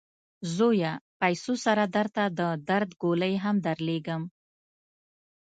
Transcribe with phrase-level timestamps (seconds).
[0.55, 0.93] زویه!
[1.19, 4.21] پیسو سره درته د درد ګولۍ هم درلیږم.